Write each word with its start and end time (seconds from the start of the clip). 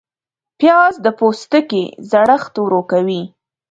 پیاز 0.59 0.93
د 1.05 1.07
پوستکي 1.17 1.83
زړښت 2.11 2.53
ورو 2.59 2.81
کوي 2.91 3.21